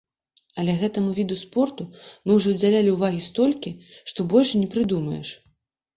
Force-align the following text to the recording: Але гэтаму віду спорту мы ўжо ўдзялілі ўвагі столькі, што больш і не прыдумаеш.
Але 0.61 0.71
гэтаму 0.83 1.11
віду 1.17 1.37
спорту 1.41 1.83
мы 2.25 2.31
ўжо 2.39 2.47
ўдзялілі 2.55 2.95
ўвагі 2.97 3.21
столькі, 3.29 3.75
што 4.13 4.19
больш 4.33 4.49
і 4.57 4.63
не 4.63 4.69
прыдумаеш. 4.77 5.29